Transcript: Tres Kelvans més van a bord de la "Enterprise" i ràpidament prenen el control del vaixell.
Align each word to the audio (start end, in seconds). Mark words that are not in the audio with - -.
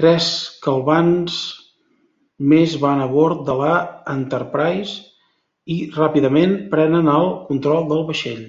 Tres 0.00 0.30
Kelvans 0.64 1.36
més 2.54 2.74
van 2.86 3.04
a 3.04 3.08
bord 3.14 3.46
de 3.52 3.56
la 3.62 3.70
"Enterprise" 4.16 4.98
i 5.78 5.80
ràpidament 6.02 6.60
prenen 6.76 7.16
el 7.18 7.34
control 7.54 7.92
del 7.94 8.08
vaixell. 8.14 8.46